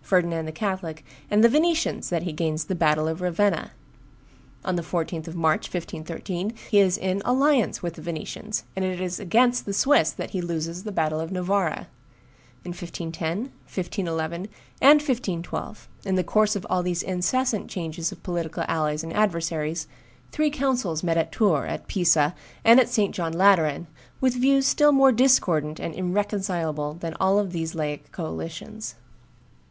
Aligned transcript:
Ferdinand 0.00 0.46
the 0.46 0.52
Catholic, 0.52 1.04
and 1.30 1.44
the 1.44 1.50
Venetians 1.50 2.08
that 2.08 2.22
he 2.22 2.32
gains 2.32 2.64
the 2.64 2.74
battle 2.74 3.06
of 3.06 3.20
Ravenna. 3.20 3.72
On 4.64 4.76
the 4.76 4.82
14th 4.82 5.28
of 5.28 5.36
March, 5.36 5.66
1513, 5.66 6.54
he 6.70 6.78
is 6.78 6.96
in 6.96 7.20
alliance 7.26 7.82
with 7.82 7.92
the 7.92 8.00
Venetians, 8.00 8.64
and 8.74 8.86
it 8.86 9.02
is 9.02 9.20
against 9.20 9.66
the 9.66 9.74
Swiss 9.74 10.12
that 10.12 10.30
he 10.30 10.40
loses 10.40 10.84
the 10.84 10.92
battle 10.92 11.20
of 11.20 11.30
Novara. 11.30 11.88
In 12.64 12.70
1510, 12.70 13.52
1511, 13.68 14.48
and 14.80 15.02
1512, 15.02 15.88
in 16.06 16.14
the 16.14 16.24
course 16.24 16.56
of 16.56 16.66
all 16.70 16.82
these 16.82 17.02
incessant 17.02 17.68
changes 17.68 18.10
of 18.10 18.22
political 18.22 18.64
allies 18.66 19.04
and 19.04 19.12
adversaries, 19.12 19.86
three 20.32 20.48
councils 20.48 21.02
met 21.02 21.18
at 21.18 21.32
Tours, 21.32 21.68
at 21.68 21.86
Pisa, 21.86 22.34
and 22.64 22.80
at 22.80 22.88
St. 22.88 23.14
John 23.14 23.34
Lateran 23.34 23.88
with 24.22 24.40
views 24.40 24.66
still 24.66 24.90
more 24.92 25.12
discordant 25.12 25.78
and 25.80 25.94
irreconcilable 25.94 26.94
than 26.94 27.10
those 27.20 27.20
of 27.20 27.20
all 27.20 27.44
these 27.44 27.74
laic 27.74 28.10
coalitions. 28.10 28.94